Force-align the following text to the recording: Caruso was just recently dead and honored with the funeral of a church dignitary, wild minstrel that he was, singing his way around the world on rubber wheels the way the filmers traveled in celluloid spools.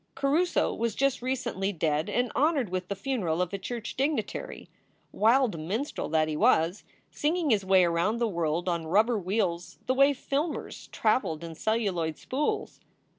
Caruso 0.15 0.73
was 0.73 0.95
just 0.95 1.21
recently 1.21 1.71
dead 1.71 2.09
and 2.09 2.31
honored 2.35 2.69
with 2.69 2.87
the 2.87 2.95
funeral 2.95 3.39
of 3.39 3.53
a 3.53 3.59
church 3.59 3.95
dignitary, 3.95 4.67
wild 5.11 5.59
minstrel 5.59 6.09
that 6.09 6.27
he 6.27 6.35
was, 6.35 6.83
singing 7.11 7.51
his 7.51 7.63
way 7.63 7.83
around 7.85 8.17
the 8.17 8.27
world 8.27 8.67
on 8.67 8.87
rubber 8.87 9.19
wheels 9.19 9.77
the 9.85 9.93
way 9.93 10.11
the 10.11 10.19
filmers 10.19 10.89
traveled 10.89 11.43
in 11.43 11.53
celluloid 11.53 12.17
spools. 12.17 12.79